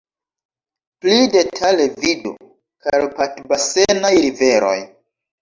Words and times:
Pli 1.03 1.17
detale 1.35 1.85
vidu: 2.05 2.31
Karpat-basenaj 2.87 4.13
riveroj. 4.27 4.77